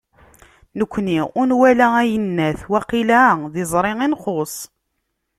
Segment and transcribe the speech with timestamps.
[0.77, 4.53] Nekni ur nwala ayennat, waqila d iẓri i nxuṣ.